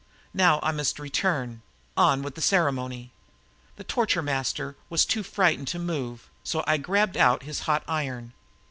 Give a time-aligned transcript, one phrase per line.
[0.33, 1.61] Now I must return
[1.95, 3.11] on with the ceremony!"
[3.75, 8.33] The torture master was too frightened to move, so I grabbed out his hot iron.